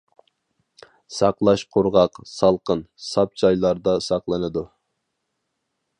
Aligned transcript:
ساقلاش 1.17 1.65
قۇرغاق، 1.75 2.17
سالقىن، 2.31 2.83
ساپ 3.11 3.39
جايلاردا 3.43 3.95
ساقلىنىدۇ. 4.07 4.65